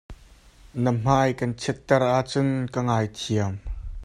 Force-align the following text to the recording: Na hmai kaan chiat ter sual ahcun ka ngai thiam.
Na 0.83 0.91
hmai 0.95 1.29
kaan 1.37 1.51
chiat 1.61 1.77
ter 1.87 2.01
sual 2.03 2.11
ahcun 2.19 2.49
ka 2.73 2.79
ngai 2.87 3.07
thiam. 3.17 3.53